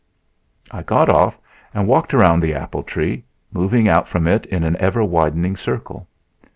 "I 0.71 0.81
got 0.81 1.09
off 1.09 1.37
and 1.75 1.87
walked 1.87 2.11
around 2.15 2.39
the 2.39 2.55
apple 2.55 2.81
tree, 2.81 3.23
moving 3.51 3.87
out 3.87 4.07
from 4.07 4.25
it 4.25 4.47
in 4.47 4.63
an 4.63 4.75
ever 4.79 5.03
widening 5.03 5.55
circle. 5.55 6.07